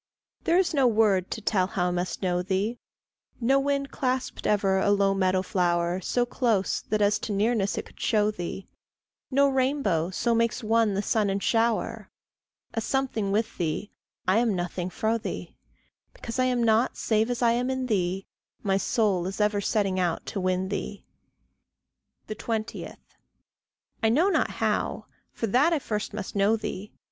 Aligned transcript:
There 0.45 0.57
is 0.57 0.73
no 0.73 0.87
word 0.87 1.29
to 1.29 1.41
tell 1.41 1.67
how 1.67 1.89
I 1.89 1.91
must 1.91 2.23
know 2.23 2.41
thee; 2.41 2.79
No 3.39 3.59
wind 3.59 3.91
clasped 3.91 4.47
ever 4.47 4.79
a 4.79 4.89
low 4.89 5.13
meadow 5.13 5.43
flower 5.43 6.01
So 6.01 6.25
close 6.25 6.81
that 6.81 7.03
as 7.03 7.19
to 7.19 7.31
nearness 7.31 7.77
it 7.77 7.85
could 7.85 7.99
show 7.99 8.31
thee; 8.31 8.65
No 9.29 9.47
rainbow 9.47 10.09
so 10.09 10.33
makes 10.33 10.63
one 10.63 10.95
the 10.95 11.03
sun 11.03 11.29
and 11.29 11.43
shower. 11.43 12.09
A 12.73 12.81
something 12.81 13.31
with 13.31 13.59
thee, 13.59 13.91
I 14.27 14.39
am 14.39 14.49
a 14.49 14.53
nothing 14.53 14.89
fro' 14.89 15.19
thee. 15.19 15.53
Because 16.15 16.39
I 16.39 16.45
am 16.45 16.63
not 16.63 16.97
save 16.97 17.29
as 17.29 17.43
I 17.43 17.51
am 17.51 17.69
in 17.69 17.85
thee, 17.85 18.25
My 18.63 18.77
soul 18.77 19.27
is 19.27 19.39
ever 19.39 19.61
setting 19.61 19.99
out 19.99 20.25
to 20.25 20.41
win 20.41 20.69
thee. 20.69 21.05
20. 22.27 22.91
I 24.01 24.09
know 24.09 24.29
not 24.29 24.49
how 24.49 25.05
for 25.31 25.45
that 25.45 25.73
I 25.73 25.77
first 25.77 26.11
must 26.11 26.35
know 26.35 26.55
thee. 26.55 26.91